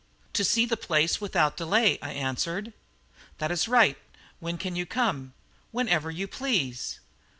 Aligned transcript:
"To 0.33 0.43
see 0.43 0.65
the 0.65 0.77
place 0.77 1.21
without 1.21 1.55
delay," 1.57 1.99
I 2.01 2.09
answered. 2.13 2.73
"That 3.37 3.51
is 3.51 3.67
right; 3.67 3.99
when 4.39 4.57
can 4.57 4.75
you 4.75 4.87
come?" 4.87 5.35
"Whenever 5.71 6.09
you 6.09 6.27
please." 6.27 6.99